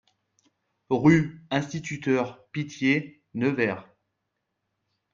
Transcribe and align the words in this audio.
Rue 0.89 1.45
Instituteur 1.51 2.43
Pittié, 2.51 3.21
Nevers 3.35 3.87